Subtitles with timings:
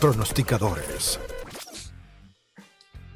[0.00, 1.18] pronosticadores.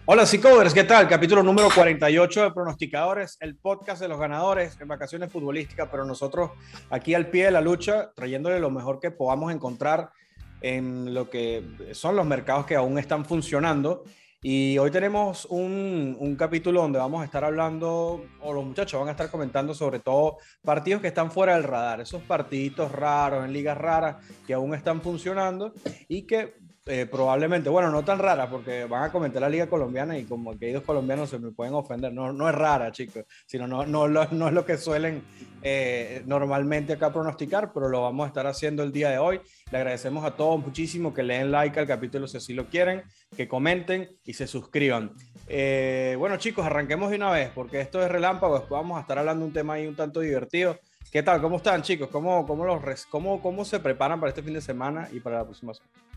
[0.05, 1.09] Hola, Covers, ¿qué tal?
[1.09, 6.51] Capítulo número 48 de Pronosticadores, el podcast de los ganadores en vacaciones futbolísticas, pero nosotros
[6.91, 10.11] aquí al pie de la lucha, trayéndole lo mejor que podamos encontrar
[10.61, 14.03] en lo que son los mercados que aún están funcionando.
[14.45, 19.09] Y hoy tenemos un, un, capítulo donde vamos a estar hablando, o los muchachos van
[19.09, 23.53] a estar comentando sobre todo partidos que están fuera del radar, esos partiditos raros en
[23.53, 25.73] ligas raras que aún están funcionando
[26.09, 30.19] y que eh, probablemente, bueno, no tan rara, porque van a comentar la Liga Colombiana
[30.19, 32.13] y como aquellos colombianos se me pueden ofender.
[32.13, 35.23] No, no es rara, chicos, sino no, no, no es lo que suelen
[35.63, 39.41] eh, normalmente acá pronosticar, pero lo vamos a estar haciendo el día de hoy.
[39.71, 43.03] Le agradecemos a todos muchísimo que le den like al capítulo si así lo quieren,
[43.37, 45.13] que comenten y se suscriban.
[45.47, 48.59] Eh, bueno, chicos, arranquemos de una vez, porque esto es relámpago.
[48.59, 50.81] Después vamos a estar hablando de un tema ahí un tanto divertido.
[51.13, 51.41] ¿Qué tal?
[51.41, 52.09] ¿Cómo están, chicos?
[52.09, 55.45] ¿Cómo, cómo, los, cómo, cómo se preparan para este fin de semana y para la
[55.45, 56.12] próxima semana?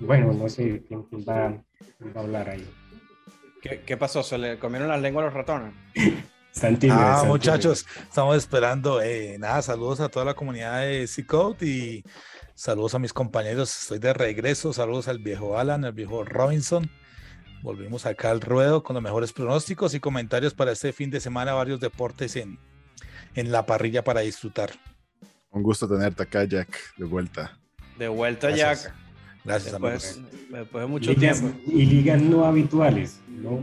[0.00, 1.54] Bueno, no sé quién va,
[2.14, 2.68] a hablar ahí.
[3.60, 4.22] ¿Qué, pasó?
[4.22, 5.74] ¿Se le comieron las lenguas a los ratones?
[6.90, 9.02] ah, muchachos, estamos esperando.
[9.02, 12.04] Eh, nada, saludos a toda la comunidad de C-Code y
[12.54, 13.82] saludos a mis compañeros.
[13.82, 14.72] Estoy de regreso.
[14.72, 16.90] Saludos al viejo Alan, al viejo Robinson.
[17.62, 21.54] Volvimos acá al ruedo con los mejores pronósticos y comentarios para este fin de semana.
[21.54, 22.58] Varios deportes en,
[23.34, 24.70] en la parrilla para disfrutar.
[25.50, 27.58] Un gusto tenerte acá, Jack, de vuelta.
[27.98, 28.76] De vuelta ya.
[29.44, 31.50] Gracias, después, después de mucho tiempo.
[31.66, 33.62] Y ligas no habituales, ¿no?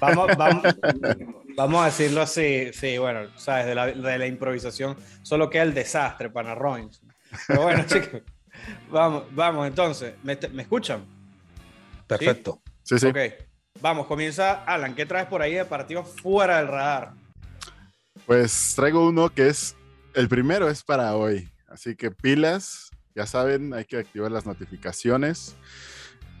[0.00, 0.62] vamos, vamos,
[1.56, 5.74] vamos, a decirlo así, sí, bueno, sabes, de la, de la improvisación solo queda el
[5.74, 7.02] desastre para Rollins.
[7.46, 8.22] Pero bueno, chicos,
[8.90, 11.04] vamos, vamos, entonces, ¿me, ¿me escuchan?
[12.06, 12.62] Perfecto.
[12.82, 13.06] Sí, sí.
[13.06, 13.18] Ok,
[13.80, 17.12] vamos, comienza Alan, ¿qué traes por ahí de partidos fuera del radar?
[18.26, 19.76] Pues traigo uno que es,
[20.14, 25.56] el primero es para hoy, así que pilas, ya saben, hay que activar las notificaciones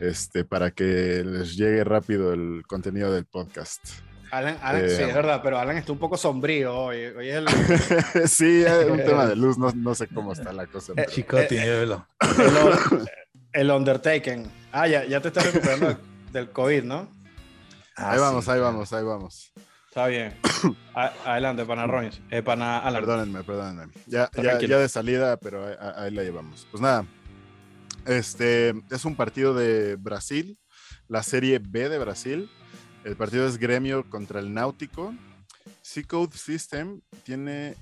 [0.00, 3.84] este, para que les llegue rápido el contenido del podcast.
[4.30, 7.04] Alan, Alan sí, es eh, verdad, pero Alan está un poco sombrío hoy.
[7.06, 7.48] hoy es el...
[8.28, 10.92] sí, es un tema de luz, no, no, sé cómo está la cosa.
[10.96, 11.96] Eh, Chico, tiene el,
[13.52, 14.50] el Undertaken.
[14.72, 15.98] Ah, ya, ya te estás recuperando
[16.32, 17.08] del COVID, ¿no?
[17.96, 19.52] ahí vamos, ahí vamos, ahí vamos.
[19.90, 20.36] Está bien.
[20.94, 22.20] adelante, pana Rollins.
[22.30, 23.92] Eh, pana Perdónenme, perdónenme.
[24.06, 26.68] Ya, ya, ya, de salida, pero ahí, la llevamos.
[26.70, 27.04] Pues nada,
[28.06, 30.56] este es un partido de Brasil,
[31.08, 32.48] la Serie B de Brasil.
[33.02, 35.12] El partido es Gremio contra el Náutico.
[35.82, 37.74] C-Code System tiene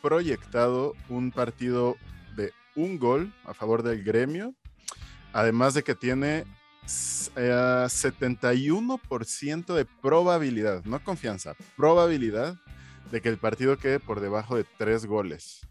[0.00, 1.98] proyectado un partido
[2.34, 4.54] de un gol a favor del Gremio,
[5.34, 6.46] además de que tiene
[6.86, 12.56] 71% eh, de probabilidad, no confianza, probabilidad
[13.10, 15.66] de que el partido quede por debajo de tres goles.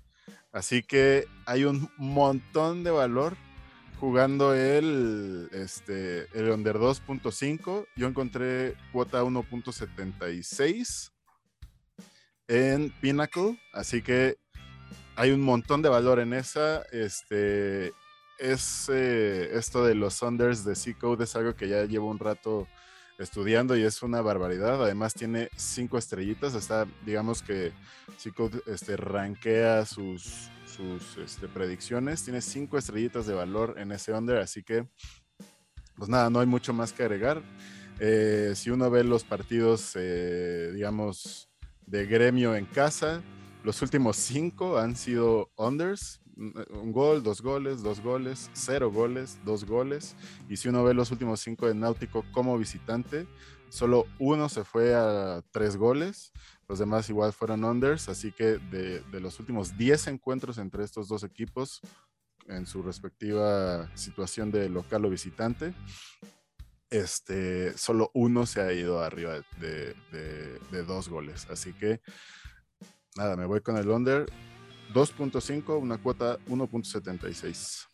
[0.52, 3.38] Así que hay un montón de valor
[4.00, 7.86] jugando el, este, el under 2.5.
[7.96, 11.12] Yo encontré cuota 1.76
[12.48, 14.38] en Pinnacle, así que
[15.16, 16.84] hay un montón de valor en esa.
[16.92, 17.94] Este,
[18.40, 22.68] es eh, esto de los unders de C-Code es algo que ya llevo un rato
[23.18, 24.84] estudiando y es una barbaridad.
[24.84, 26.56] Además tiene cinco estrellitas.
[26.56, 27.74] Está, digamos que
[28.18, 32.24] C-Code este, rankea sus, sus este, predicciones.
[32.24, 34.88] Tiene cinco estrellitas de valor en ese under, así que
[35.96, 37.44] pues nada, no hay mucho más que agregar.
[38.00, 41.50] Eh, si uno ve los partidos, eh, digamos,
[41.86, 43.22] de gremio en casa,
[43.64, 49.66] los últimos cinco han sido unders un gol, dos goles, dos goles, cero goles, dos
[49.66, 50.16] goles.
[50.48, 53.28] Y si uno ve los últimos cinco de Náutico como visitante,
[53.70, 56.32] solo uno se fue a tres goles,
[56.68, 61.24] los demás igual fueron unders, así que de, los últimos diez encuentros entre estos dos
[61.24, 61.82] equipos,
[62.48, 65.74] en su respectiva situación de local o visitante,
[66.90, 69.94] este, solo uno se ha ido arriba de,
[70.72, 71.48] de dos goles.
[71.52, 72.02] Así que,
[73.16, 74.26] nada, me voy con el under
[74.94, 77.88] 2.5, una cuota 1.76.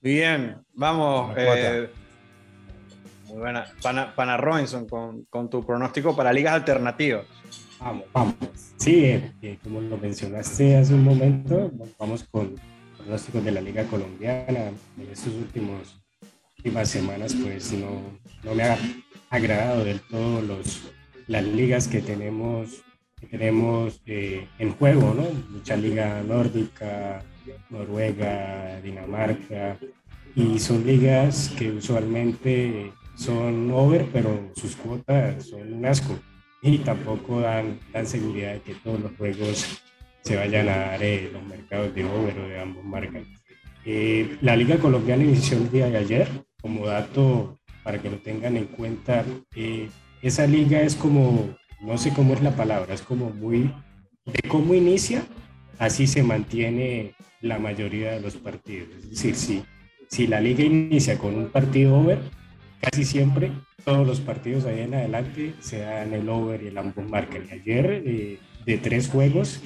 [0.00, 1.34] Bien, vamos.
[1.36, 1.88] Eh,
[3.28, 3.66] muy buena.
[3.80, 7.26] Pana, Pana Robinson, con, con, tu pronóstico para ligas alternativas.
[7.78, 8.34] Vamos, vamos.
[8.76, 12.56] Sí, eh, como lo mencionaste hace un momento, vamos con
[12.96, 14.72] pronósticos de la Liga Colombiana.
[14.98, 16.02] En estos últimos
[16.58, 18.78] últimas semanas, pues no, no me ha
[19.30, 20.82] agradado del todo los,
[21.26, 22.82] las ligas que tenemos
[23.26, 25.24] tenemos eh, en juego, ¿no?
[25.50, 27.22] Mucha liga nórdica,
[27.70, 29.78] Noruega, Dinamarca,
[30.34, 36.18] y son ligas que usualmente son over, pero sus cuotas son un asco
[36.62, 39.82] y tampoco dan, dan seguridad de que todos los juegos
[40.22, 43.24] se vayan a dar eh, los mercados de over o de ambos marcas.
[43.84, 46.28] Eh, la Liga Colombiana inició el día de ayer,
[46.60, 49.24] como dato para que lo tengan en cuenta.
[49.56, 49.88] Eh,
[50.22, 53.72] esa liga es como, no sé cómo es la palabra, es como muy,
[54.24, 55.22] de cómo inicia,
[55.78, 58.88] así se mantiene la mayoría de los partidos.
[59.02, 59.64] Es decir, si,
[60.08, 62.20] si la liga inicia con un partido over,
[62.80, 63.50] casi siempre
[63.84, 67.46] todos los partidos ahí en adelante se dan el over y el ambos marcan.
[67.50, 69.60] Y ayer, de tres juegos,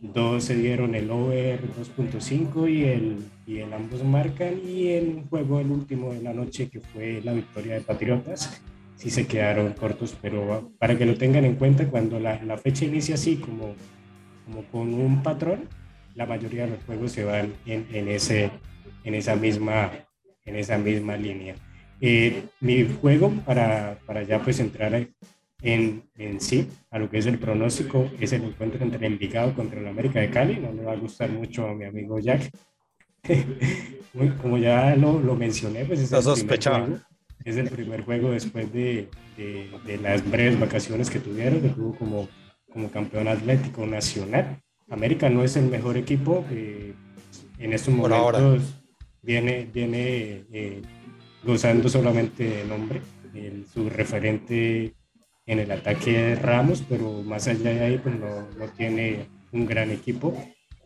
[0.00, 5.60] dos se dieron el over 2.5 y el, y el ambos marcan y el juego
[5.60, 8.60] el último de la noche que fue la victoria de Patriotas
[9.00, 12.84] sí se quedaron cortos pero para que lo tengan en cuenta cuando la, la fecha
[12.84, 13.74] inicia así como,
[14.44, 15.68] como con un patrón
[16.14, 18.50] la mayoría de los juegos se van en, en ese
[19.04, 19.90] en esa misma
[20.44, 21.54] en esa misma línea
[22.02, 24.94] eh, mi juego para, para ya pues entrar
[25.62, 29.80] en, en, sí a lo que es el pronóstico, es el encuentro entre Envigado contra
[29.80, 30.56] el América de Cali.
[30.56, 32.50] No le va a gustar mucho a mi amigo Jack.
[34.42, 37.00] Como ya lo, lo mencioné, pues es el, primer juego,
[37.44, 41.94] es el primer juego después de, de, de, las breves vacaciones que tuvieron, que tuvo
[41.96, 42.28] como,
[42.72, 44.60] como campeón atlético nacional.
[44.88, 46.44] América no es el mejor equipo.
[46.50, 46.94] Eh,
[47.58, 48.58] en estos momentos ahora.
[49.22, 50.82] viene, viene eh,
[51.44, 53.00] gozando solamente de nombre.
[53.34, 54.94] El, su referente
[55.46, 59.66] en el ataque de Ramos, pero más allá de ahí pues no, no tiene un
[59.66, 60.36] gran equipo.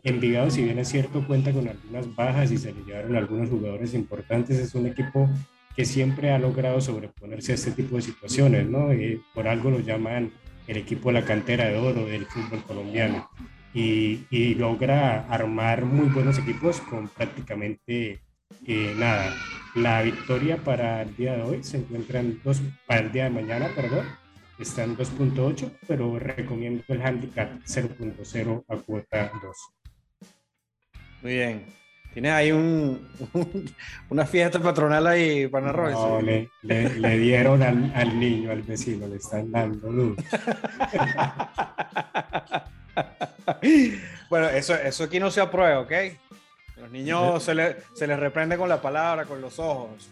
[0.02, 3.94] Envigado, si bien es cierto, cuenta con algunas bajas y se le llevaron algunos jugadores
[3.94, 5.30] importantes, es un equipo
[5.76, 8.92] que siempre ha logrado sobreponerse a este tipo de situaciones, ¿no?
[8.92, 10.32] Eh, por algo lo llaman
[10.66, 13.28] el equipo de la cantera de oro del fútbol colombiano
[13.74, 18.20] y, y logra armar muy buenos equipos con prácticamente
[18.66, 19.34] eh, nada.
[19.74, 23.30] La victoria para el día de hoy se encuentra en dos, para el día de
[23.30, 24.06] mañana, perdón,
[24.58, 29.56] está en 2.8, pero recomiendo el handicap 0.0 a cuota 2.
[31.22, 31.83] Muy bien.
[32.14, 33.06] Tienes ahí un,
[34.08, 39.16] una fiesta patronal ahí, para No, le, le, dieron al, al, niño, al vecino, le
[39.16, 40.16] están dando luz.
[44.30, 45.92] bueno, eso, eso aquí no se aprueba, ¿ok?
[46.76, 50.08] Los niños se, le, se les reprende con la palabra, con los ojos.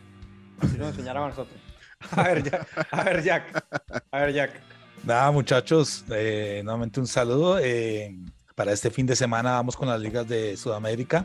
[0.60, 1.56] Así nos enseñaron a nosotros.
[2.16, 2.66] A ver, Jack.
[2.90, 3.64] A ver, Jack.
[4.10, 4.60] A ver, Jack.
[5.04, 7.60] Nada, muchachos, eh, nuevamente un saludo.
[7.60, 8.16] Eh,
[8.56, 11.24] para este fin de semana vamos con las ligas de Sudamérica.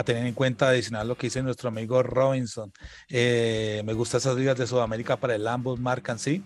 [0.00, 2.72] A tener en cuenta adicional lo que dice nuestro amigo Robinson.
[3.10, 6.42] Eh, me gustan esas ligas de Sudamérica para el ambos marcan sí.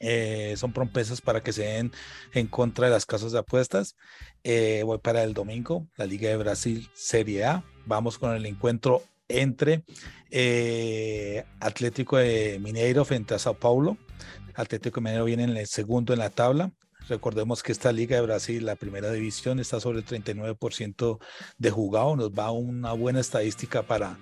[0.00, 1.92] Eh, son promesas para que se den
[2.32, 3.94] en contra de las casas de apuestas.
[4.42, 7.62] Eh, voy para el domingo, la Liga de Brasil Serie A.
[7.86, 9.84] Vamos con el encuentro entre
[10.32, 13.96] eh, Atlético de Mineiro frente a Sao Paulo.
[14.56, 16.72] Atlético Mineiro viene en el segundo en la tabla.
[17.10, 21.18] Recordemos que esta Liga de Brasil, la primera división, está sobre el 39%
[21.58, 22.14] de jugado.
[22.14, 24.16] Nos va una buena estadística para,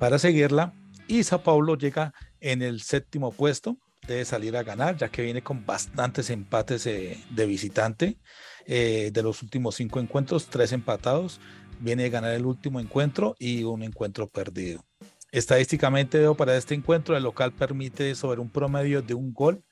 [0.00, 0.74] para seguirla.
[1.06, 3.76] Y Sao Paulo llega en el séptimo puesto.
[4.08, 8.18] Debe salir a ganar, ya que viene con bastantes empates eh, de visitante.
[8.66, 11.40] Eh, de los últimos cinco encuentros, tres empatados
[11.78, 14.84] viene de ganar el último encuentro y un encuentro perdido.
[15.30, 19.62] Estadísticamente veo para este encuentro, el local permite sobre un promedio de un gol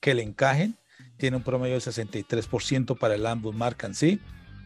[0.00, 0.76] que le encajen,
[1.18, 4.20] tiene un promedio de 63% para el ambos marcan sí,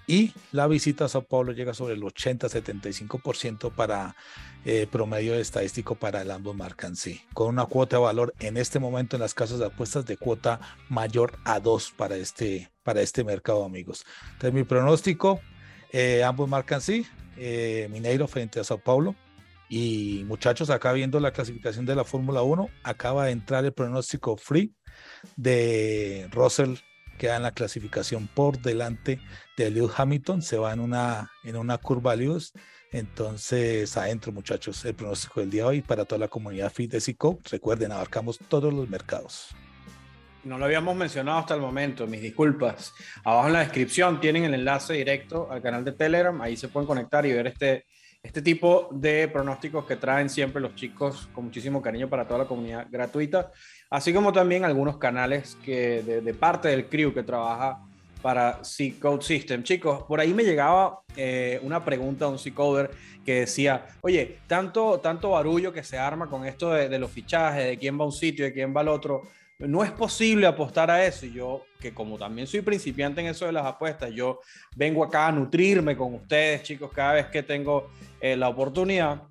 [0.07, 4.17] y la visita a Sao Paulo llega sobre el 80-75% para
[4.65, 8.79] eh, promedio estadístico para el ambos marcan sí, con una cuota de valor en este
[8.79, 13.25] momento en las casas de apuestas de cuota mayor a 2 para este, para este
[13.25, 14.05] mercado, amigos.
[14.33, 15.41] Entonces, mi pronóstico,
[15.93, 17.07] eh, ambos marcan sí.
[17.37, 19.15] Eh, Mineiro frente a Sao Paulo.
[19.69, 24.37] Y muchachos, acá viendo la clasificación de la Fórmula 1, acaba de entrar el pronóstico
[24.37, 24.75] free
[25.37, 26.77] de Russell,
[27.19, 29.21] queda en la clasificación por delante
[29.57, 32.53] de Lewis Hamilton, se va en una, en una curva Lewis.
[32.91, 37.01] Entonces, adentro, muchachos, el pronóstico del día de hoy para toda la comunidad Fit de
[37.01, 37.39] Cico.
[37.51, 39.55] Recuerden, abarcamos todos los mercados.
[40.45, 42.93] No lo habíamos mencionado hasta el momento, mis disculpas.
[43.23, 46.87] Abajo en la descripción tienen el enlace directo al canal de Telegram, ahí se pueden
[46.87, 47.87] conectar y ver este,
[48.23, 52.45] este tipo de pronósticos que traen siempre los chicos con muchísimo cariño para toda la
[52.47, 53.51] comunidad gratuita,
[53.91, 57.81] así como también algunos canales que de, parte del crew que trabaja
[58.23, 59.65] para C-Code System.
[59.65, 62.93] Chicos, por ahí me llegaba eh, una pregunta a un C-Coder
[63.25, 67.65] que decía, oye, tanto, tanto barullo que se arma con esto de, de los fichajes,
[67.65, 69.23] de quién va a un sitio, de quién va al otro
[69.67, 71.27] no es posible apostar a eso.
[71.27, 74.41] Y yo, que como también soy principiante en eso de las apuestas, yo
[74.77, 77.91] vengo acá a nutrirme con ustedes, chicos, cada vez que tengo
[78.21, 79.23] eh, la oportunidad.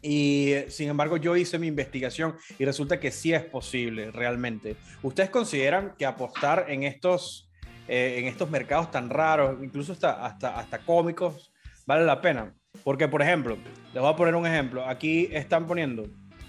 [0.00, 4.76] Y sin embargo, yo hice mi investigación y resulta que sí es posible realmente.
[5.02, 7.48] ¿Ustedes consideran que apostar en estos
[7.88, 11.52] eh, en estos mercados tan raros, incluso hasta, hasta, hasta cómicos,
[11.84, 12.54] vale la pena.
[12.84, 13.58] Porque, por ejemplo,
[13.92, 14.86] les voy a poner un ejemplo.
[14.88, 16.06] Aquí están poniendo,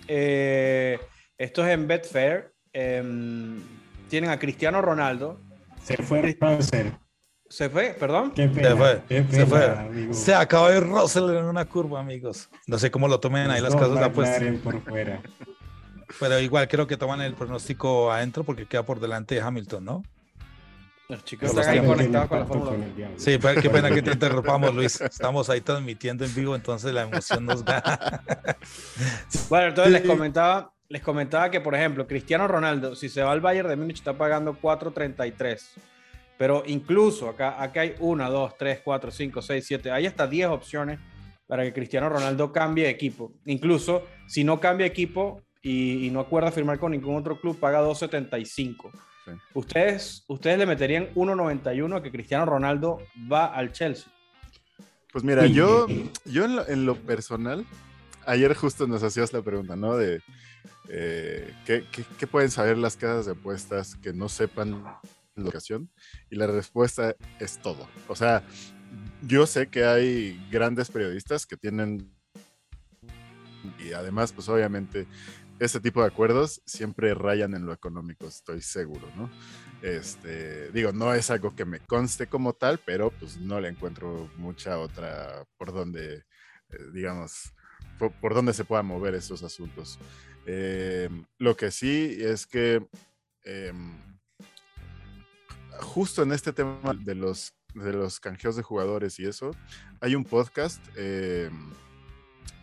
[0.07, 0.99] eh,
[1.37, 3.61] esto es en Betfair, em,
[4.09, 5.39] tienen a Cristiano Ronaldo.
[5.83, 6.37] Se fue
[7.49, 7.95] ¿Se fue?
[7.99, 8.33] ¿Perdón?
[8.35, 9.03] se fue.
[9.29, 10.13] se fue.
[10.13, 12.49] Se acabó de Russell en una curva, amigos.
[12.65, 14.59] No sé cómo lo tomen ahí las casas de apuestas.
[14.63, 15.21] Por fuera.
[16.19, 20.03] Pero igual creo que toman el pronóstico adentro porque queda por delante de Hamilton, ¿no?
[21.09, 22.77] Los chicos están ahí conectados con la Fórmula
[23.17, 24.99] Sí, pero qué pena que te interrumpamos, Luis.
[25.01, 28.23] Estamos ahí transmitiendo en vivo, entonces la emoción nos gana.
[29.49, 33.41] bueno, entonces les comentaba, les comentaba que, por ejemplo, Cristiano Ronaldo, si se va al
[33.41, 35.61] Bayern de Múnich, está pagando 4.33.
[36.37, 40.47] Pero incluso acá, acá hay 1, 2, 3, 4, 5, 6, 7, hay hasta 10
[40.49, 40.99] opciones
[41.47, 43.33] para que Cristiano Ronaldo cambie de equipo.
[43.45, 47.81] Incluso si no cambia equipo y, y no acuerda firmar con ningún otro club, paga
[47.81, 48.91] 2.75.
[49.53, 54.11] ¿Ustedes, ¿Ustedes le meterían 1.91 a que Cristiano Ronaldo va al Chelsea?
[55.11, 55.87] Pues mira, yo,
[56.25, 57.65] yo en lo, personal,
[58.25, 59.95] ayer justo nos hacías la pregunta, ¿no?
[59.95, 60.21] De
[60.89, 64.83] eh, ¿qué, pueden saber las casas de apuestas que no sepan
[65.35, 65.89] la ocasión?
[66.29, 67.87] Y la respuesta es todo.
[68.07, 68.43] O sea,
[69.21, 72.11] yo sé que hay grandes periodistas que tienen,
[73.79, 75.07] y además, pues obviamente
[75.59, 79.29] este tipo de acuerdos siempre rayan en lo económico, estoy seguro, ¿no?
[79.81, 84.29] Este, digo, no es algo que me conste como tal, pero pues no le encuentro
[84.37, 86.15] mucha otra por donde,
[86.69, 87.53] eh, digamos,
[87.97, 89.99] por, donde se puedan mover esos asuntos.
[90.45, 92.85] Eh, lo que sí es que
[93.43, 93.97] em,
[95.79, 99.51] justo en este tema de los, de los canjeos de jugadores y eso,
[100.01, 101.71] hay un podcast em,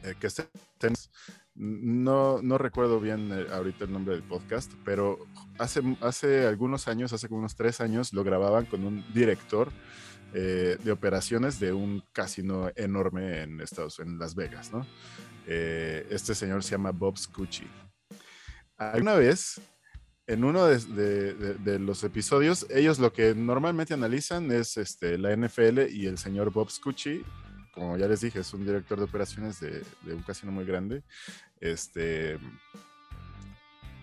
[0.02, 0.28] eh, que
[1.54, 5.18] no, no recuerdo bien eh, ahorita el nombre del podcast, pero
[5.58, 9.70] hace, hace algunos años, hace como unos tres años, lo grababan con un director
[10.34, 14.86] eh, de operaciones de un casino enorme en Estados en Las Vegas, ¿no?
[15.46, 17.66] Eh, este señor se llama Bob Scucci.
[18.94, 19.60] Una vez,
[20.26, 26.06] en uno de, los episodios, ellos lo que normalmente analizan es este, la NFL y
[26.06, 27.22] el señor Bob Scucci
[27.72, 31.02] como ya les dije, es un director de operaciones de, un casino muy grande.
[31.60, 32.38] Este,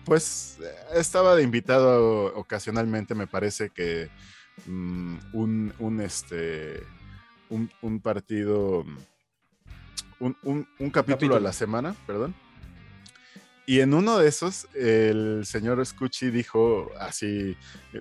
[0.04, 0.58] pues
[0.94, 4.10] estaba de invitado ocasionalmente, me parece que
[4.66, 6.82] mm, un, este,
[7.50, 8.84] un, partido,
[10.20, 12.34] un, capítulo a la semana, perdón
[13.68, 17.54] y en uno de esos, el señor Scucci dijo así,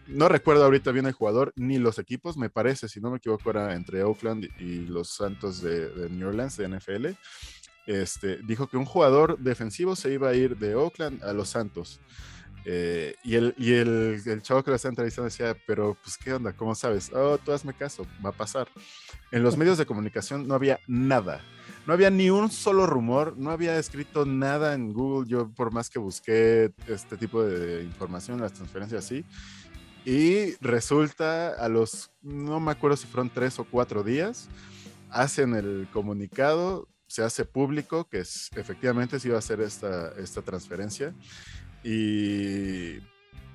[0.08, 3.50] no recuerdo ahorita bien el jugador ni los equipos, me parece, si no me equivoco,
[3.50, 7.08] era entre Oakland y los Santos de, New Orleans, de NFL.
[7.86, 12.00] Este, dijo que un jugador defensivo se iba a ir de Oakland a los Santos.
[12.70, 16.34] Eh, y el, y el, el, chavo que lo estaba entrevistando decía, pero pues qué
[16.34, 17.10] onda, ¿cómo sabes?
[17.14, 18.68] Oh, tú hazme caso, va a pasar.
[19.32, 21.40] En los medios de comunicación no había nada,
[21.86, 25.30] no había ni un solo rumor, no había escrito nada en Google.
[25.30, 29.24] Yo, por más que busqué este tipo de información, las transferencias así,
[30.04, 34.50] y resulta a los, no me acuerdo si fueron tres o cuatro días,
[35.10, 40.42] hacen el comunicado, se hace público que es, efectivamente se iba a hacer esta, esta
[40.42, 41.16] transferencia.
[41.84, 43.00] Y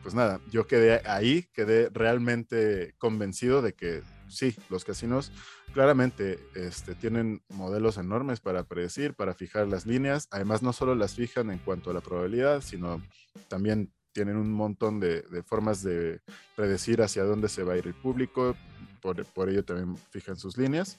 [0.02, 5.33] pues nada, yo quedé ahí, quedé realmente convencido de que sí, los casinos
[5.73, 10.29] claramente este, tienen modelos enormes para predecir, para fijar las líneas.
[10.31, 13.02] Además, no solo las fijan en cuanto a la probabilidad, sino
[13.49, 16.21] también tienen un montón de, formas de
[16.55, 18.57] predecir hacia dónde se va a ir el público.
[19.00, 20.99] Por, ello también fijan sus líneas.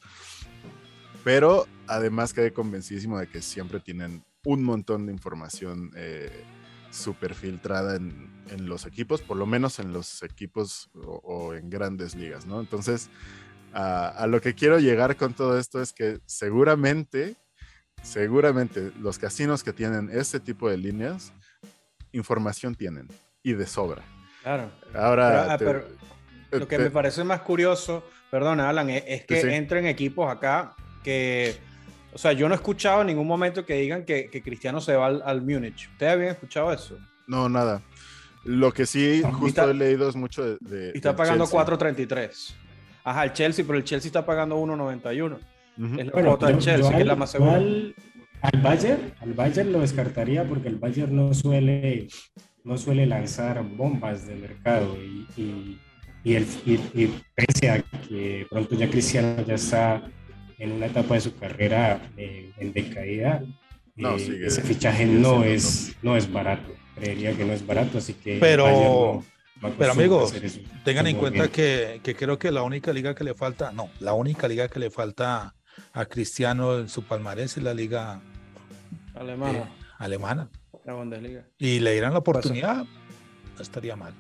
[1.24, 6.44] Pero además quedé convencidísimo de que siempre tienen un montón de información eh,
[6.94, 12.46] súper filtrada en, los equipos, por lo menos en los equipos o, en grandes ligas,
[12.46, 12.60] ¿no?
[12.60, 13.10] Entonces,
[13.74, 17.36] a, lo que quiero llegar con todo esto es que seguramente,
[18.04, 21.34] seguramente los casinos que tienen este tipo de líneas,
[22.12, 23.08] información tienen
[23.42, 24.04] y de sobra.
[24.44, 24.72] Claro.
[24.94, 30.32] Ahora, pero, ah, lo que me parece más curioso, perdona Alan, es, que entren equipos
[30.32, 31.58] acá que
[32.14, 35.08] o sea, yo no he escuchado en ningún momento que digan que, Cristiano se va
[35.08, 35.90] al, al Múnich.
[35.92, 36.98] ¿Ustedes habían escuchado eso?
[37.28, 37.82] No, nada.
[38.44, 40.92] Lo que sí, justo he leído es mucho de.
[40.94, 42.54] y está pagando 4.33.
[43.06, 45.38] Ajá, el Chelsea, pero el Chelsea está pagando 1.91.
[46.00, 47.56] Es la cuota del Chelsea, que es la más segura.
[47.56, 52.10] Al, Bayern, al Bayern lo descartaría porque el Bayern no suele,
[52.66, 55.80] no suele lanzar bombas de mercado y,
[56.26, 60.04] y, el, y pese a que pronto ya Cristiano ya está
[60.60, 63.44] en una etapa de su carrera eh, en decaída,
[63.98, 66.74] eh, ese fichaje no es, no es barato.
[66.96, 68.38] Creería que no es barato, así que.
[68.40, 69.24] Pero,
[69.78, 70.34] Pero amigos,
[70.84, 74.14] tengan en cuenta que, que, creo que la única liga que le falta, no, la
[74.14, 75.56] única liga que le falta
[75.92, 78.22] a Cristiano en su palmarés es la liga
[79.16, 79.60] alemana.
[79.60, 79.66] Eh,
[80.00, 80.50] alemana.
[80.86, 81.46] La Bundesliga.
[81.58, 82.84] Y le dirán la oportunidad,
[83.56, 84.14] no estaría mal.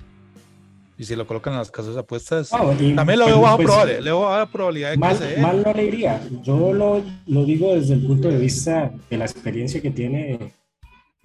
[0.97, 3.99] Y si lo colocan en las casas de apuestas, también lo veo bajo pues, probabilidad,
[3.99, 6.21] le veo probabilidad de mal, que Mal no le iría.
[6.43, 10.53] Yo lo, lo, digo desde el punto de vista de la experiencia que tiene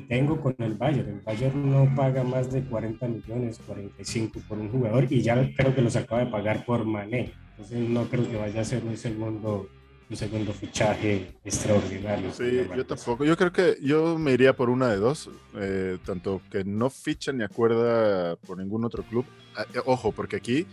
[0.06, 1.08] tengo con el Bayern.
[1.08, 5.74] El Bayern no paga más de 40 millones, 45 por un jugador y ya creo
[5.74, 7.32] que los acaba de pagar por Mané.
[7.50, 9.68] Entonces no creo que vaya a ser un segundo,
[10.08, 12.32] un segundo fichaje extraordinario.
[12.32, 13.24] Sí, yo tampoco.
[13.24, 15.28] Yo creo que yo me iría por una de dos.
[15.56, 19.24] Eh, tanto que no ficha ni acuerda por ningún otro club.
[19.58, 20.66] Ah, eh, ojo, porque aquí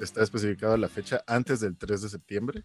[0.00, 2.64] está especificada la fecha antes del 3 de septiembre.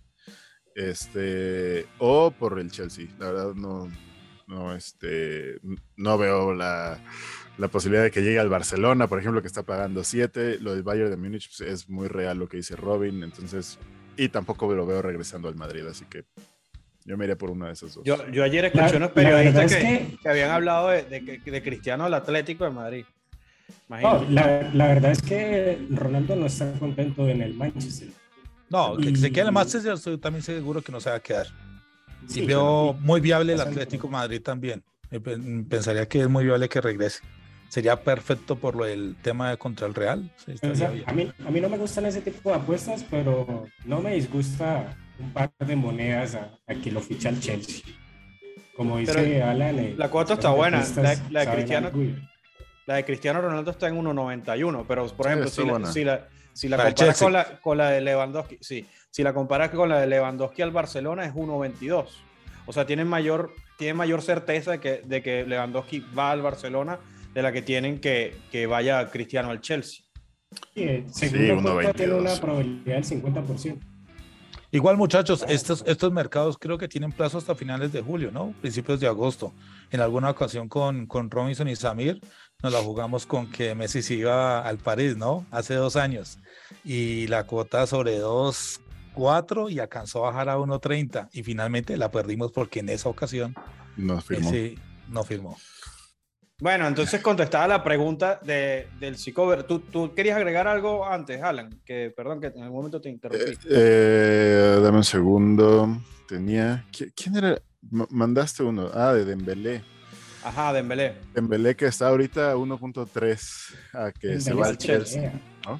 [0.74, 3.06] Este, o por el Chelsea.
[3.20, 3.88] La verdad no,
[4.48, 5.60] no, este,
[5.96, 7.00] no veo la,
[7.72, 10.58] posibilidad de que llegue al Barcelona, por ejemplo, que está pagando 7.
[10.62, 13.78] Lo del Bayern de Múnich pues, es muy real lo que dice Robin, entonces,
[14.16, 16.26] y tampoco lo veo regresando al Madrid, así que
[17.06, 18.04] yo me iría por una de esas dos.
[18.04, 21.04] Yo, ayer escuché unos periodistas que, habían hablado de,
[21.44, 23.06] de, Cristiano al Atlético de Madrid.
[23.90, 28.10] La, la, verdad es que Ronaldo no está contento en el Manchester.
[28.70, 31.20] No, que se quede en el Manchester, estoy también seguro que no se va a
[31.22, 31.48] quedar
[32.36, 34.84] y veo muy viable el Atlético Madrid también.
[35.70, 37.22] Pensaría que es muy viable que regrese.
[37.70, 40.32] Sería perfecto por lo del tema de contra el Real.
[41.06, 44.96] a, mí, a mí no me gustan ese tipo de apuestas, pero no me disgusta
[45.20, 47.84] un par de monedas a, que lo ficha el Chelsea.
[48.76, 49.80] Como dice Alan.
[49.80, 50.86] Eh, la cuota está buena.
[51.30, 51.92] La, de Cristiano,
[52.88, 56.70] la de Cristiano Ronaldo está en 1.91, pero por ejemplo, si, la, si, la, si
[56.70, 60.08] la comparas con la, con la de Lewandowski, sí, si la comparas con la de
[60.08, 62.08] Lewandowski al Barcelona, es 1.22.
[62.65, 66.98] O sea, tienen mayor, tienen mayor certeza de que, de que Lewandowski va al Barcelona
[67.34, 70.06] de la que tienen que, que vaya Cristiano al Chelsea.
[70.74, 73.79] Sí, sí tiene una probabilidad del 50%.
[74.72, 78.54] Igual, muchachos, estos, estos mercados creo que tienen plazo hasta finales de julio, ¿no?
[78.60, 79.54] Principios de agosto.
[79.91, 82.20] En alguna ocasión con, con Robinson y Samir
[82.62, 85.46] nos la jugamos con que Messi se iba al París, ¿no?
[85.52, 86.39] Hace dos años.
[86.84, 88.82] Y la cuota sobre dos
[89.18, 93.56] 4 y alcanzó a bajar a 1.30 y finalmente la perdimos porque en esa ocasión
[93.96, 94.52] no firmó.
[95.08, 95.58] no firmó.
[96.60, 99.63] Bueno, entonces contestaba la pregunta de, del psicover.
[99.63, 101.70] ¿Tú, ¿Tú, querías agregar algo antes, Alan?
[101.86, 103.52] Que perdón que en algún momento te interrumpí.
[103.52, 106.02] Eh, eh, dame un segundo.
[106.28, 106.84] Tenía.
[107.15, 107.62] ¿Quién era?
[107.89, 108.89] mandaste uno.
[108.93, 109.84] Ah, de Dembélé.
[110.43, 111.15] Ajá, Dembélé.
[111.34, 115.32] Dembélé que está ahorita 1.3 a que se va al Chelsea.
[115.65, 115.80] ¿no?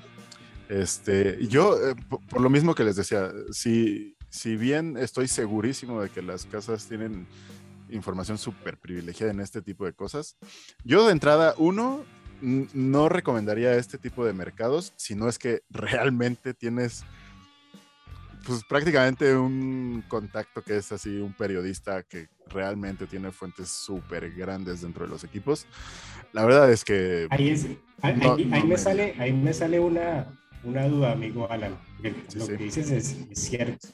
[0.70, 1.96] Este, yo, eh,
[2.30, 6.86] por, lo mismo que les decía, si, si bien estoy segurísimo de que las casas
[6.86, 7.26] tienen
[7.90, 10.38] información súper privilegiada en este tipo de cosas,
[10.84, 12.04] yo de entrada, uno,
[12.42, 17.04] no recomendaría este tipo de mercados si no es que realmente tienes
[18.46, 24.82] pues prácticamente un contacto que es así un periodista que realmente tiene fuentes súper grandes
[24.82, 25.66] dentro de los equipos.
[26.32, 27.28] La verdad es que...
[27.30, 27.50] Ahí,
[28.66, 30.28] me, sale, ahí me sale una,
[30.64, 31.78] una duda, amigo Alan.
[32.36, 33.90] lo que dices es, cierto.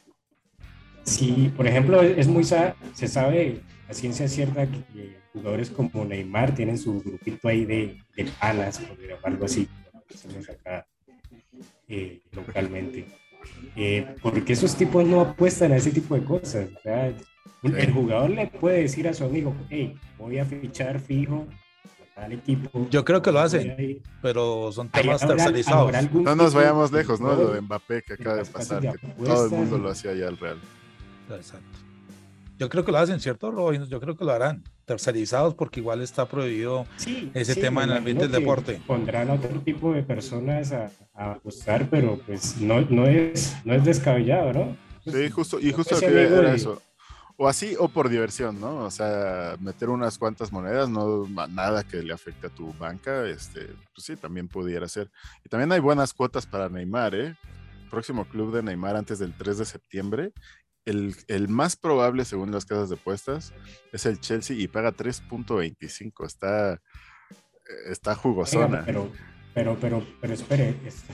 [1.03, 6.77] Si, por ejemplo, es muy se sabe a ciencia cierta que jugadores como Neymar tienen
[6.77, 9.67] su grupito ahí de, de panas, por algo así,
[10.49, 10.87] acá
[11.87, 13.05] eh, localmente.
[13.75, 16.69] Eh, porque esos tipos no apuestan a ese tipo de cosas.
[17.63, 21.47] El jugador le puede decir a su amigo, hey, voy a fichar fijo
[22.31, 22.87] equipo.
[22.89, 25.91] Yo creo que lo hacen, pero son temas tercerizados.
[26.13, 27.35] No nos vayamos lejos, ¿no?
[27.35, 30.37] Lo de Mbappé que acaba de pasar, que todo el mundo lo hacía ya al
[30.37, 30.57] Real.
[31.37, 31.79] Exacto.
[32.59, 33.85] Yo creo que lo hacen, ¿cierto, Robin?
[33.85, 34.63] Yo creo que lo harán.
[34.85, 36.85] Tercerizados porque igual está prohibido
[37.33, 38.81] ese tema en el ambiente del deporte.
[38.85, 43.85] Pondrán a otro tipo de personas a, apostar, pero pues no, no, es, no es
[43.85, 44.77] descabellado, ¿no?
[45.05, 46.81] sí, justo, y justo que era eso
[47.37, 48.77] o así o por diversión, ¿no?
[48.77, 53.67] O sea, meter unas cuantas monedas, no nada que le afecte a tu banca, este,
[53.93, 55.09] pues sí, también pudiera ser.
[55.43, 57.35] Y también hay buenas cuotas para Neymar, ¿eh?
[57.89, 60.33] Próximo club de Neymar antes del 3 de septiembre.
[60.85, 63.53] El, más probable, según las casas de puestas,
[63.91, 66.25] es el Chelsea y paga 3.25.
[66.25, 66.81] Está,
[67.89, 68.83] está jugosona.
[68.85, 69.11] pero,
[69.53, 71.13] pero, pero, pero espere, este,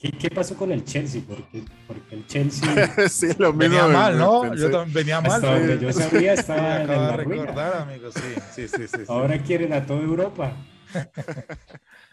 [0.00, 1.20] ¿Qué, pasó con el Chelsea?
[1.28, 2.68] Porque, porque el Chelsea.
[3.08, 3.58] sí, lo mismo.
[3.58, 4.54] Venía mal, ¿no?
[4.54, 5.32] Yo también venía mal.
[5.32, 8.14] Hasta donde yo sabía, estaba en la recordar, amigos.
[8.54, 10.56] Sí, sí, sí, Ahora quieren a toda Europa.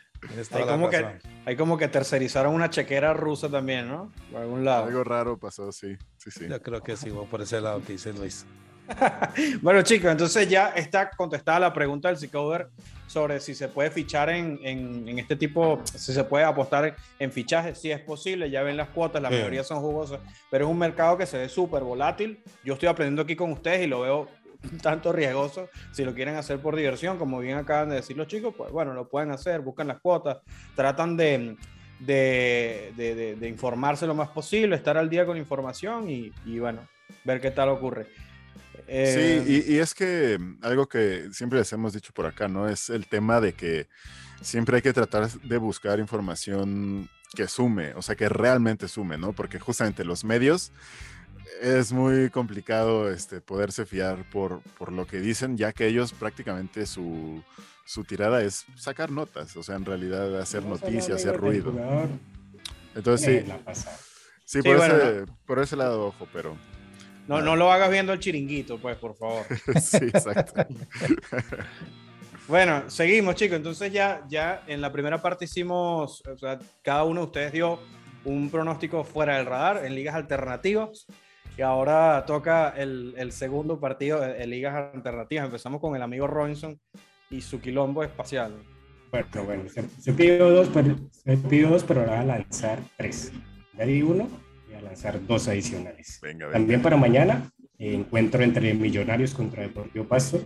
[0.52, 1.06] hay, como que,
[1.46, 4.12] hay como que tercerizaron una chequera rusa también, ¿no?
[4.32, 4.86] Por algún lado.
[4.86, 5.98] Algo raro pasó, sí.
[6.18, 6.48] sí, sí.
[6.48, 8.46] Yo creo que sí, por ese lado que dice Luis.
[9.62, 12.70] bueno, chicos, entonces ya está contestada la pregunta del Cicover
[13.06, 17.80] sobre si se puede fichar en, en, este tipo, si se puede apostar en, fichajes,
[17.80, 20.20] si es posible, ya ven las cuotas, la mayoría son jugosas,
[20.52, 22.40] pero es un mercado que se ve súper volátil.
[22.64, 24.28] Yo estoy aprendiendo aquí con ustedes y lo veo
[24.82, 25.70] tanto riesgoso.
[25.92, 28.94] Si lo quieren hacer por diversión, como bien acaban de decir los chicos, pues bueno,
[28.94, 30.38] lo pueden hacer, buscan las cuotas,
[30.76, 31.56] tratan de,
[32.00, 36.82] de, de, de informarse lo más posible, estar al día con información y, y bueno,
[37.24, 38.08] ver qué tal ocurre.
[38.88, 42.70] Sí, eh, y, es que mm, algo que siempre les hemos dicho por acá, ¿no?
[42.70, 43.88] Es el tema de que
[44.42, 49.34] siempre hay que tratar de buscar información que sume, o sea, que realmente sume, ¿no?
[49.34, 50.72] Porque justamente los medios
[51.62, 56.86] es muy complicado este, poderse fiar por, por lo que dicen, ya que ellos prácticamente
[56.86, 57.44] su,
[57.86, 61.74] su tirada es sacar notas, o sea, en realidad hacer noticias, hacer ruido.
[62.96, 63.82] Entonces sí,
[64.46, 66.58] sí, por, ese, por ese lado, ojo, pero...
[67.28, 69.46] No, no lo hagas viendo el chiringuito, pues, por favor.
[69.82, 70.66] sí, exacto.
[72.48, 73.58] bueno, seguimos, chicos.
[73.58, 77.80] Entonces ya, ya en la primera parte hicimos, o sea, cada uno de ustedes dio
[78.24, 81.06] un pronóstico fuera del radar en ligas alternativas.
[81.58, 85.46] Y ahora toca el, el segundo partido en ligas alternativas.
[85.46, 86.80] Empezamos con el amigo Robinson
[87.30, 88.54] y su quilombo espacial.
[89.12, 93.32] Bueno, bueno, se, pidió dos, pero, se pidió dos, pero ahora va a lanzar tres.
[93.78, 94.28] Ya di uno
[94.82, 96.20] lanzar dos adicionales.
[96.52, 100.46] También para mañana, encuentro entre Millonarios contra Deportivo Pasto.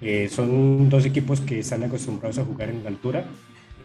[0.00, 3.24] Eh, son dos equipos que están acostumbrados a jugar en la altura.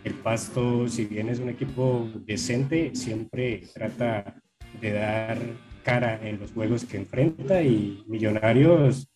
[0.03, 4.35] El Pasto, si bien es un equipo decente, siempre trata
[4.79, 5.37] de dar
[5.85, 9.07] cara en los juegos que enfrenta y Millonarios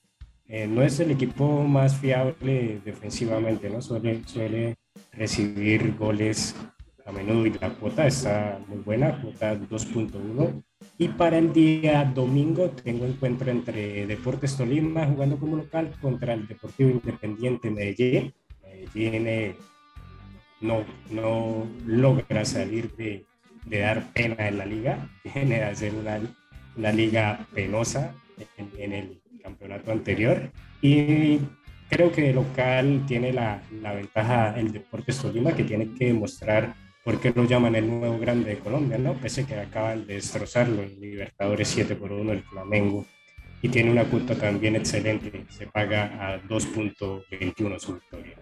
[0.48, 3.82] eh, no es el equipo más fiable defensivamente, ¿no?
[3.82, 4.76] Suele, suele
[5.12, 6.56] recibir goles
[7.06, 10.64] a menudo y la cuota está muy buena, cuota 2.1.
[10.98, 16.48] Y para el día domingo tengo encuentro entre Deportes Tolima jugando como local contra el
[16.48, 18.34] Deportivo Independiente Medellín.
[18.64, 19.56] Medellín eh,
[20.62, 23.26] no, no logra salir de,
[23.66, 26.20] de, dar pena en la liga, viene de hacer una,
[26.80, 28.15] una liga penosa
[28.58, 30.52] en, en, el campeonato anterior.
[30.82, 31.39] Y
[31.89, 37.20] creo que local tiene la, la ventaja el Deportes Tolima que tiene que demostrar ¿por
[37.20, 38.98] qué lo llaman el nuevo grande de Colombia?
[38.98, 39.13] ¿no?
[39.13, 43.06] Pese que acaban de destrozarlo en Libertadores 7 por 1 el Flamengo
[43.62, 48.38] y tiene una cuota también excelente, se paga a 2.21 su victoria.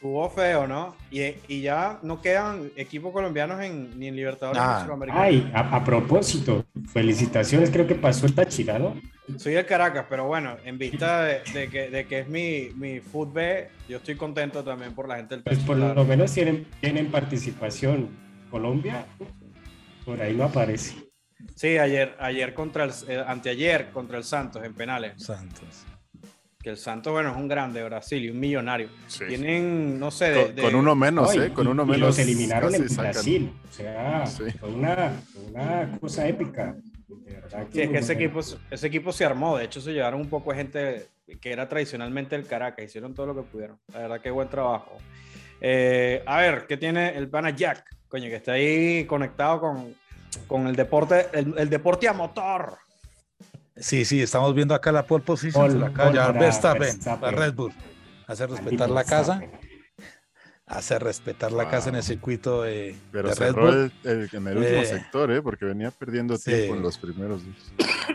[0.00, 0.96] Jugó feo, ¿no?
[1.10, 5.22] Y, y, ya no quedan equipos colombianos en, ni en Libertadores ni en Sudamericana.
[5.22, 9.00] Ay, a, propósito, felicitaciones, creo que pasó el Táchira, ¿no?
[9.36, 13.68] Soy el Caracas, pero bueno, en vista de, que, de que, es mi, mi fútbol,
[13.88, 15.66] yo estoy contento también por la gente del Táchira.
[15.66, 18.08] Pues por lo menos tienen, tienen participación.
[18.52, 19.06] Colombia,
[20.04, 20.94] por ahí no aparece.
[21.54, 25.14] Sí, ayer, ayer contra el, eh, anteayer contra el Santos en penales.
[25.16, 25.86] Santos
[26.62, 28.88] que el Santos, bueno, es un grande Brasil y un millonario.
[29.26, 31.52] Tienen, no sé, con, uno menos, ¿eh?
[31.52, 32.00] Con uno menos.
[32.00, 33.52] los eliminaron en Brasil.
[33.68, 35.12] O sea, fue una,
[35.48, 36.76] una, cosa épica.
[37.72, 39.58] sí, es que ese equipo, ese equipo se armó.
[39.58, 41.06] De hecho, se llevaron un poco de gente
[41.40, 42.84] que era tradicionalmente el Caracas.
[42.84, 43.78] Hicieron todo lo que pudieron.
[43.92, 44.98] La verdad, que buen trabajo.
[45.60, 47.84] Eh, a ver, ¿qué tiene el pana Jack?
[48.06, 49.94] Coño, que está ahí conectado con,
[50.46, 52.78] con el deporte, el, el deporte a motor.
[53.76, 57.72] Sí, sí, estamos viendo acá la pole position la calle Verstappen, la Red Bull.
[58.26, 59.42] Hace respetar la casa.
[60.66, 63.92] Hace respetar la casa en el circuito de, Pero Red Bull.
[64.04, 65.42] El, en el último eh, sector, ¿eh?
[65.42, 67.42] porque venía perdiendo tiempo en los primeros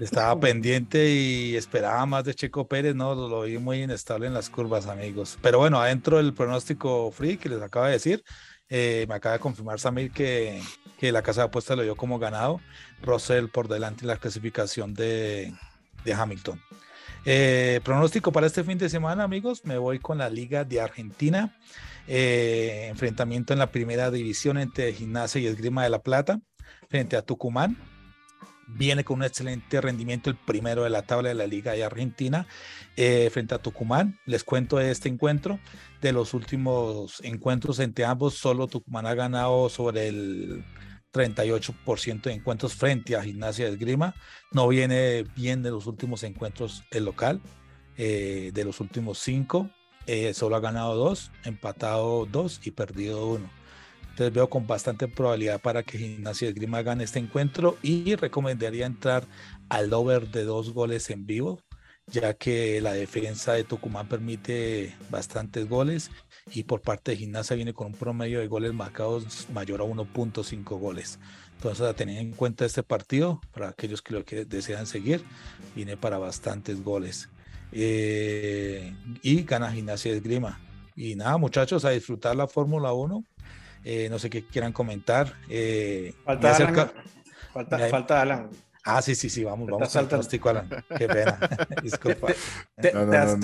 [0.01, 4.49] Estaba pendiente y esperaba más de Checo Pérez, no, lo vi muy inestable en las
[4.49, 5.37] curvas, amigos.
[5.41, 8.23] Pero bueno, adentro del pronóstico free que les acaba de decir,
[8.69, 10.61] eh, me acaba de confirmar Samir que,
[10.99, 12.59] que, la casa de apuestas lo dio como ganado.
[13.01, 15.53] Russell por delante en la clasificación de,
[16.03, 16.61] de Hamilton.
[17.25, 19.65] Eh, pronóstico para este fin de semana, amigos.
[19.65, 21.57] Me voy con la Liga de Argentina.
[22.07, 26.39] Eh, enfrentamiento en la primera división entre Gimnasia y Esgrima de la Plata
[26.89, 27.77] frente a Tucumán
[28.67, 32.47] viene con un excelente rendimiento, el primero de la tabla de la Liga de Argentina,
[32.95, 34.19] eh, frente a Tucumán.
[34.25, 35.59] Les cuento de este encuentro.
[36.01, 40.63] De los últimos encuentros entre ambos, solo Tucumán ha ganado sobre el
[41.11, 44.13] 38% de encuentros frente a Gimnasia de Esgrima.
[44.51, 47.41] No viene bien de los últimos encuentros el local.
[47.97, 49.71] Eh, de los últimos cinco,
[50.05, 53.49] eh, solo ha ganado dos, empatado dos y perdido uno.
[54.17, 59.27] Entonces veo con bastante probabilidad para que Gimnasia Grima gane este encuentro y recomendaría entrar
[59.69, 61.61] al over de dos goles en vivo,
[62.07, 66.09] ya que la defensa de Tucumán permite bastantes goles
[66.51, 70.79] y por parte de Gimnasia viene con un promedio de goles marcados mayor a 1.5
[70.79, 71.19] goles.
[71.53, 75.23] Entonces, a tener en cuenta este partido, para aquellos que lo que desean seguir,
[75.75, 77.29] viene para bastantes goles.
[77.71, 80.59] eh, y gana Gimnasia Esgrima.
[80.95, 83.23] Y nada, muchachos, a disfrutar la Fórmula 1.
[83.83, 85.33] Eh, no sé qué quieran comentar.
[86.25, 86.91] falta, Alan,
[87.89, 88.49] falta, Alan.
[88.89, 90.69] Ah, sí, sí, sí, vamos, vamos al pronóstico, Alan.
[90.97, 91.37] Qué pena.
[91.83, 92.27] Disculpa.
[92.79, 92.89] Te,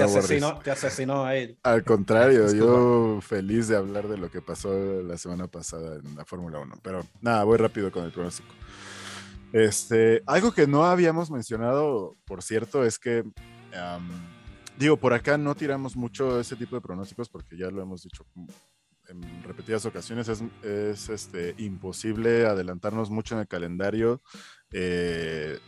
[0.02, 1.58] asesinó, te, asesinó, a él.
[1.64, 6.24] Al contrario, yo feliz de hablar de lo que pasó la semana pasada en la
[6.24, 6.76] Fórmula 1.
[6.82, 8.54] Pero nada, voy rápido con el pronóstico.
[9.52, 13.26] Este, algo que no habíamos mencionado, por cierto, es que,
[14.78, 18.26] digo, por acá no tiramos mucho ese tipo de pronósticos porque ya lo hemos dicho
[19.10, 24.22] en repetidas ocasiones, es, es este, imposible adelantarnos mucho en el calendario,
[24.72, 25.60] eh,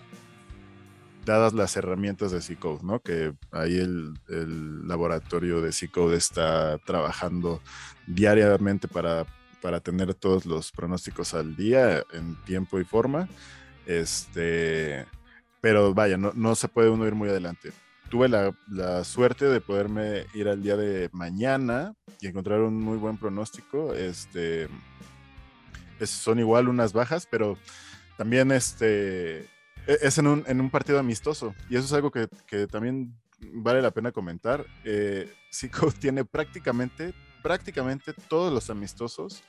[1.26, 3.00] dadas las herramientas de C-Code, ¿no?
[3.00, 7.62] Que ahí el, el laboratorio de C-Code está trabajando
[8.08, 9.26] diariamente para,
[9.62, 13.28] para tener todos los pronósticos al día en tiempo y forma.
[13.86, 15.06] Este,
[15.62, 17.74] pero vaya, no, no se puede uno ir muy adelante.
[18.10, 22.98] Tuve la, la, suerte de poderme ir al día de mañana y encontrar un muy
[22.98, 23.94] buen pronóstico.
[23.94, 24.70] Este,
[26.06, 27.58] son igual unas bajas, pero
[28.18, 29.40] también este,
[29.88, 31.56] e, es en un, en un partido amistoso.
[31.70, 33.16] Y eso es algo que, que también
[33.54, 34.66] vale la pena comentar.
[34.84, 35.32] Eh,
[36.00, 39.44] tiene prácticamente, prácticamente todos los amistosos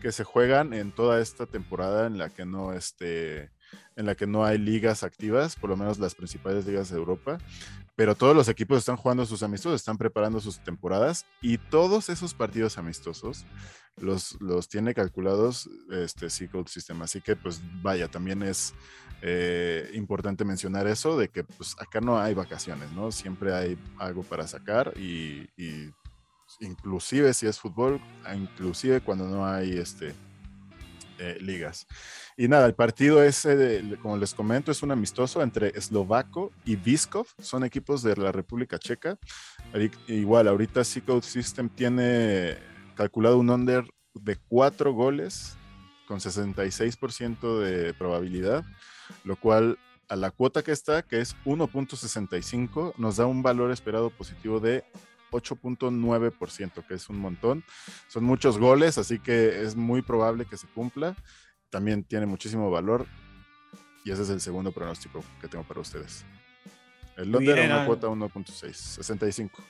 [0.00, 3.50] que se juegan en toda esta temporada en la que no, este,
[3.96, 7.38] en la que no hay ligas activas, por lo menos las principales ligas de Europa,
[7.98, 12.32] pero todos los equipos están jugando sus amistosos, están preparando sus temporadas y todos esos
[12.32, 13.44] partidos amistosos
[13.96, 17.02] los, los tiene calculados este C-Code System.
[17.02, 18.72] Así que pues vaya, también es
[19.20, 23.10] eh, importante mencionar eso de que pues acá no hay vacaciones, ¿no?
[23.10, 25.90] Siempre hay algo para sacar y, y
[26.60, 28.00] inclusive si es fútbol,
[28.32, 30.14] inclusive cuando no hay este
[31.18, 31.86] eh, ligas.
[32.36, 37.26] Y nada, el partido ese, como les comento, es un amistoso entre Eslovaco y Viskov,
[37.40, 39.18] son equipos de la República Checa.
[40.06, 42.56] Igual, ahorita C-Code System tiene
[42.94, 45.56] calculado un under de cuatro goles
[46.06, 48.64] con 66% de probabilidad,
[49.24, 49.78] lo cual
[50.08, 54.84] a la cuota que está, que es 1.65, nos da un valor esperado positivo de
[55.30, 57.64] 8.9%, que es un montón.
[58.08, 61.16] Son muchos goles, así que es muy probable que se cumpla.
[61.70, 63.06] También tiene muchísimo valor.
[64.04, 66.24] Y ese es el segundo pronóstico que tengo para ustedes.
[67.16, 69.62] El Londres una cuota 1.6, 65.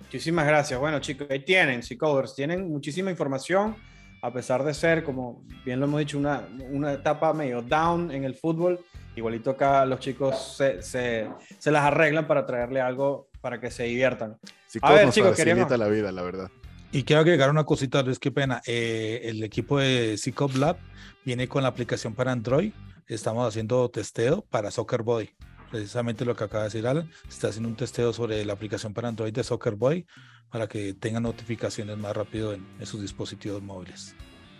[0.00, 0.78] Muchísimas gracias.
[0.78, 3.74] Bueno, chicos, ahí tienen, Covers, tienen muchísima información,
[4.22, 8.22] a pesar de ser, como bien lo hemos dicho, una, una etapa medio down en
[8.22, 8.78] el fútbol.
[9.16, 13.82] Igualito acá los chicos se, se, se las arreglan para traerle algo para que se
[13.82, 14.38] diviertan.
[14.80, 15.70] a ver, chicos, queríamos...
[15.70, 16.50] la vida, la verdad.
[16.92, 18.62] Y quiero agregar una cosita, Luis, qué pena.
[18.64, 20.78] Eh, el equipo de Cicop Lab
[21.26, 22.72] viene con la aplicación para Android.
[23.06, 25.36] Estamos haciendo testeo para Soccer Boy.
[25.70, 27.10] Precisamente lo que acaba de decir Alan.
[27.28, 30.06] Está haciendo un testeo sobre la aplicación para Android de Soccer Boy
[30.50, 34.16] para que tengan notificaciones más rápido en, sus dispositivos móviles.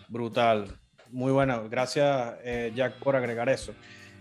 [0.08, 0.78] Brutal.
[1.10, 1.70] Muy bueno.
[1.70, 3.72] Gracias, eh, Jack, por agregar eso.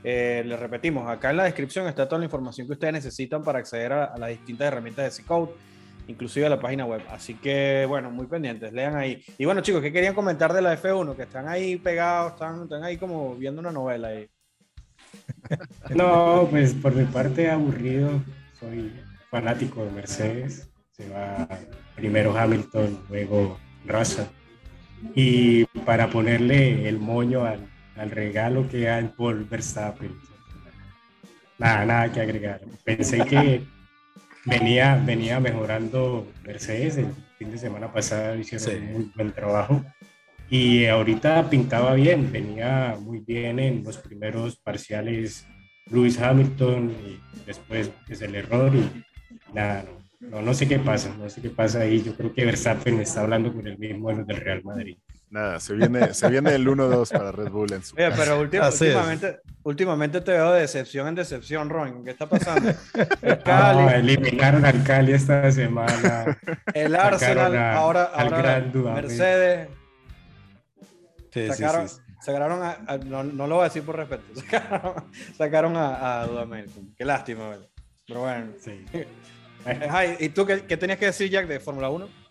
[0.03, 3.59] Eh, les repetimos, acá en la descripción está toda la información que ustedes necesitan para
[3.59, 5.53] acceder a, las distintas herramientas de C-Code,
[6.07, 7.01] inclusive a la página web.
[7.09, 9.23] Así que, bueno, muy pendientes, lean ahí.
[9.37, 11.15] Y bueno, chicos, ¿qué querían comentar de la F1?
[11.15, 14.27] Que están ahí pegados, están, están ahí como viendo una novela ahí.
[15.95, 18.21] No, pues por mi parte aburrido,
[18.59, 18.91] soy
[19.29, 20.69] fanático de Mercedes.
[20.91, 21.47] Se va
[21.95, 24.25] primero Hamilton, luego Russell.
[25.15, 30.12] Y para ponerle el moño al, al regalo que hay por Verstappen.
[31.58, 32.62] Nada, nada que agregar.
[32.84, 33.63] Pensé que
[34.45, 36.97] venía, venía mejorando Mercedes.
[36.97, 39.84] El fin de semana pasado hicieron un buen trabajo.
[40.49, 45.47] Y ahorita pintaba bien, venía muy bien en los primeros parciales
[45.89, 49.03] Lewis Hamilton y después es el error y
[49.53, 49.86] nada,
[50.19, 52.01] no, no, sé qué pasa, no sé qué pasa ahí.
[52.03, 54.97] Yo creo que Verstappen está hablando con el mismo del Real Madrid.
[55.33, 59.39] Nada, se viene, se viene el 1-2 para Red Bull en su Oye, pero últimamente,
[59.63, 62.03] últimamente te veo de decepción en decepción, Ron.
[62.05, 62.69] ¿Qué está pasando?
[63.23, 63.95] El Cali.
[63.95, 66.37] eliminaron al Cali esta semana.
[66.75, 69.69] El Arsenal, ahora, ahora Mercedes.
[71.31, 72.13] Sí, sacaron, sí, sí.
[72.21, 74.93] sacaron a, no, no, lo voy a decir por respeto, sacaron,
[75.35, 76.69] sacaron a, a Dudamel.
[76.95, 77.69] Qué lástima, ¿verdad?
[78.05, 78.51] Pero bueno.
[78.59, 78.85] Sí.
[80.19, 82.22] ¿Y tú qué, qué tenías que decir, Jack, de Fórmula 1?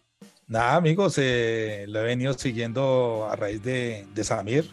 [0.48, 4.70] Nada, amigos, eh, lo he venido siguiendo a raíz de, de Samir,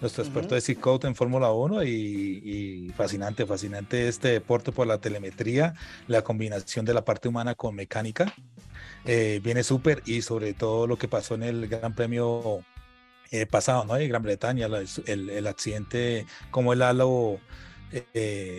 [0.00, 5.74] nuestro experto de C-Code en Fórmula 1 y, fascinante, fascinante este deporte por la telemetría,
[6.08, 8.34] la combinación de la parte humana con mecánica.
[9.04, 12.64] Eh, viene súper y sobre todo lo que pasó en el Gran Premio
[13.30, 13.96] eh, pasado, ¿no?
[13.96, 17.38] En Gran Bretaña, el, el, accidente, como el halo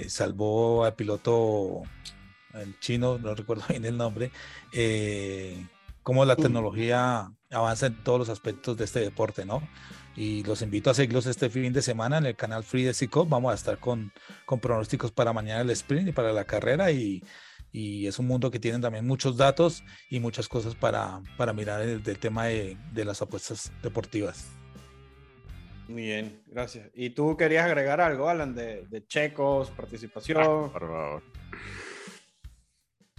[0.08, 1.84] salvó al piloto
[2.62, 4.32] el chino, no recuerdo bien el nombre,
[4.74, 5.66] eh,
[6.06, 9.68] cómo la tecnología avanza en todos los aspectos de este deporte, ¿no?
[10.16, 13.26] Y los invito a seguirlos este fin de semana en el canal Free de Cico.
[13.26, 14.14] Vamos a estar con,
[14.46, 17.24] con pronósticos para mañana el sprint y para la carrera y,
[17.72, 21.82] y es un mundo que tiene también muchos datos y muchas cosas para, para mirar
[21.82, 24.46] el, del tema de, de las apuestas deportivas.
[25.88, 26.88] Muy bien, gracias.
[26.94, 30.38] ¿Y tú querías agregar algo, Alan, de, de checos, participación?
[30.40, 31.24] Ah, por favor.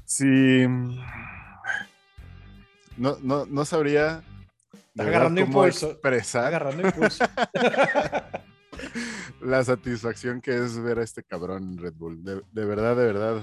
[0.05, 0.67] Sí.
[2.97, 4.23] No, no, no sabría.
[4.99, 5.91] Agarrando impulso.
[5.91, 7.25] Expresar agarrando impulso.
[9.41, 12.25] la satisfacción que es ver a este cabrón en Red Bull.
[12.25, 13.41] De, de verdad, de verdad.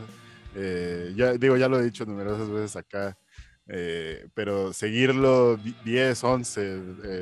[0.55, 3.17] Eh, ya digo, ya lo he dicho numerosas veces acá.
[3.67, 6.77] Eh, pero seguirlo 10, 11,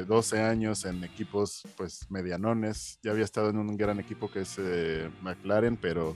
[0.05, 4.55] 12 años en equipos pues medianones, ya había estado en un gran equipo que es
[4.57, 6.15] eh, McLaren, pero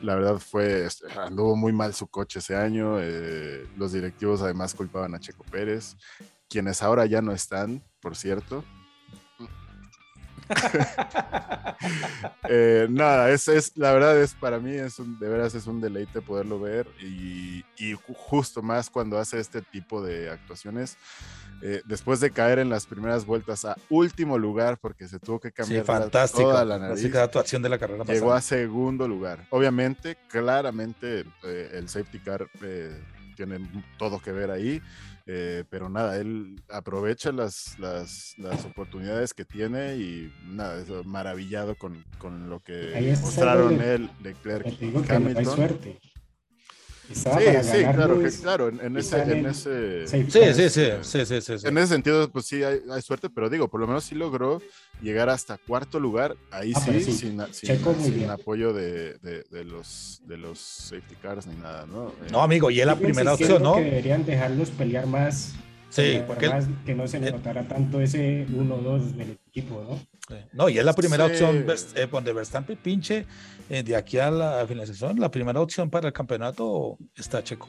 [0.00, 5.14] la verdad fue, anduvo muy mal su coche ese año, eh, los directivos además culpaban
[5.14, 5.96] a Checo Pérez,
[6.48, 8.64] quienes ahora ya no están, por cierto,
[12.48, 15.80] Eh, nada, es, es, la verdad es para mí es un, de veras es un
[15.80, 17.64] deleite poderlo ver y,
[18.14, 20.96] justo más cuando hace este tipo de actuaciones.
[21.62, 25.52] Eh, después de caer en las primeras vueltas a último lugar porque se tuvo que
[25.52, 29.46] cambiar toda la nariz, actuación de la carrera llegó a segundo lugar.
[29.50, 32.48] Obviamente, claramente eh, el safety car
[33.36, 33.58] tiene
[33.98, 34.82] todo que ver ahí.
[35.28, 41.74] Eh, pero nada, él aprovecha las, las, las, oportunidades que tiene y nada, es maravillado
[41.74, 45.80] con, con lo que mostraron él, Leclerc y Hamilton.
[47.12, 47.30] Sí,
[47.62, 50.06] sí, claro, que, claro, en, ese, en ese...
[50.06, 53.68] Sí, sí, sí, sí, sí, En ese sentido, pues sí hay, hay, suerte, pero digo,
[53.68, 54.60] por lo menos sí logró
[55.00, 60.36] llegar hasta cuarto lugar, ahí ah, sí, sin, sin, apoyo de, de, de, los, de
[60.36, 62.12] los safety cars ni nada, ¿no?
[62.32, 63.76] No, amigo, y es la primera opción, ¿no?
[63.76, 65.54] Que deberían dejarlos pelear más
[65.96, 66.50] Sí, porque
[66.84, 69.98] que no se le notara tanto ese 1-2 del equipo, ¿no?
[70.56, 73.26] No, y es la primera opción eh, donde Verstappen pinche
[73.68, 77.68] eh, de aquí a la finalización, la primera opción para el campeonato está Checo.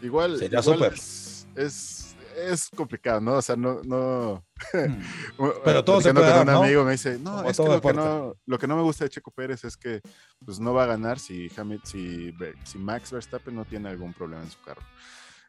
[0.00, 3.34] Igual, Sería igual es, es, es, complicado, ¿no?
[3.34, 3.82] O sea, no.
[3.82, 4.44] no...
[4.72, 5.02] Hmm.
[5.64, 8.36] Pero todo se puede dar, un amigo me dice, no, es que lo, que no
[8.46, 10.00] lo, que no, me gusta de Checo Pérez es que
[10.44, 11.48] pues, no va a ganar si,
[11.82, 14.82] si, si Max Verstappen no tiene algún problema en su carro.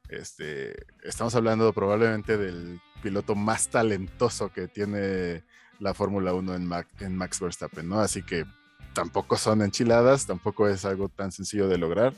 [0.10, 5.44] Este, estamos hablando probablemente del piloto más talentoso que tiene
[5.80, 8.00] la Fórmula 1 en, en Max Verstappen, ¿no?
[8.00, 8.46] Así que
[8.94, 12.14] tampoco son enchiladas, tampoco es algo tan sencillo de lograr,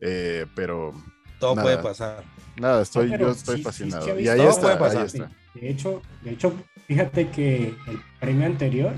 [0.00, 0.92] eh, pero...
[1.38, 2.22] Todo puede pasar.
[2.56, 4.18] Nada, estoy, yo estoy fascinado.
[4.18, 5.30] y ahí está, ahí está.
[5.54, 6.54] De hecho, de hecho,
[6.86, 8.94] fíjate que el premio anterior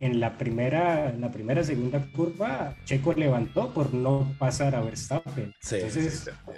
[0.00, 5.54] en la primera, en la primera segunda curva, Checo levantó por no pasar a Verstappen.
[5.60, 5.78] Sí,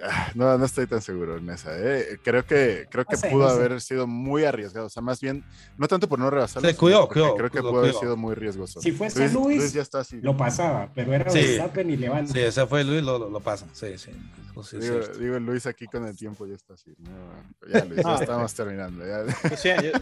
[0.02, 1.70] ah, No, no estoy tan seguro en esa.
[1.78, 2.18] ¿eh?
[2.22, 4.86] Creo que, creo que pudo haber sido muy arriesgado.
[4.86, 5.44] O sea, más bien,
[5.76, 6.62] no tanto por no rebasar.
[6.62, 8.80] Se cuidó, cuidó, Creo que pudo haber sido muy riesgoso.
[8.80, 10.20] Si fuese Luis, ya está así.
[10.20, 12.32] lo pasaba, pero era Verstappen y levanta.
[12.32, 13.66] Sí, ese fue Luis, lo, lo, pasa.
[13.72, 14.10] Sí, sí.
[14.78, 16.94] digo, digo, Luis aquí con el tiempo ya está así.
[17.72, 19.04] ya, Luis, ya estamos terminando.
[19.04, 19.24] Ya.
[19.80, 19.92] Yo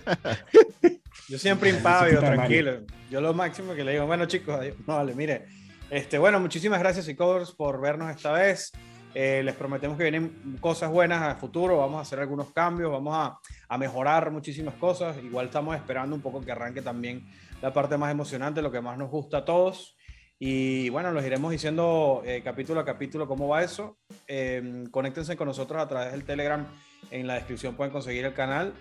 [1.39, 2.81] siempre impávido, tranquilo.
[3.11, 5.47] Yo lo máximo que le digo, bueno chicos, no vale, mire.
[5.91, 8.73] Este, bueno, muchísimas gracias Icors por vernos esta vez.
[9.15, 13.15] Eh, les prometemos que vienen cosas buenas a futuro, vamos a hacer algunos cambios, vamos
[13.15, 15.17] a, a, mejorar muchísimas cosas.
[15.23, 17.25] Igual estamos esperando un poco que arranque también
[17.63, 19.97] la parte más emocionante, lo que más nos gusta a todos.
[20.39, 23.99] Y bueno, los iremos diciendo eh, capítulo a capítulo cómo va eso.
[24.27, 26.67] Eh, conéctense con nosotros a través del Telegram.
[27.11, 28.75] En la descripción pueden conseguir el canal.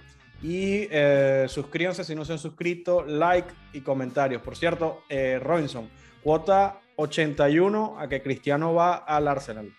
[0.43, 4.41] Y eh, suscríbanse si no se han suscrito, like y comentarios.
[4.41, 5.89] Por cierto, eh, Robinson,
[6.21, 9.73] cuota 81 a que Cristiano va al Arsenal.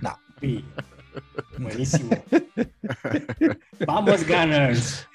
[0.00, 0.18] No.
[1.58, 2.10] Buenísimo.
[3.86, 5.06] Vamos, Gunners.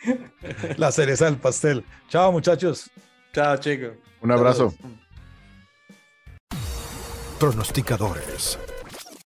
[0.77, 1.84] La cereza del pastel.
[2.08, 2.89] Chao, muchachos.
[3.34, 3.93] Chao, chicos.
[4.21, 4.73] Un abrazo.
[7.39, 8.60] Pronosticadores